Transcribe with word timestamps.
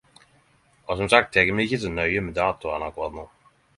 Og 0.87 0.95
som 1.01 1.11
sagt 1.13 1.29
tek 1.37 1.51
vi 1.51 1.55
det 1.59 1.65
ikkje 1.69 1.79
så 1.83 1.91
nøye 1.99 2.25
med 2.31 2.37
datoane 2.39 2.89
akkurat 2.89 3.19
nå. 3.19 3.27